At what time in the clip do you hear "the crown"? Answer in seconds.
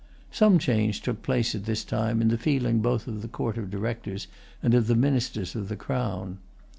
5.69-6.39